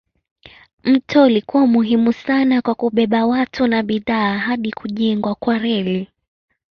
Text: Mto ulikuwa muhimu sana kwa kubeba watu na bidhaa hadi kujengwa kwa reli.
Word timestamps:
Mto 0.83 1.23
ulikuwa 1.23 1.67
muhimu 1.67 2.13
sana 2.13 2.61
kwa 2.61 2.75
kubeba 2.75 3.25
watu 3.25 3.67
na 3.67 3.83
bidhaa 3.83 4.37
hadi 4.37 4.71
kujengwa 4.71 5.35
kwa 5.35 5.57
reli. 5.57 6.07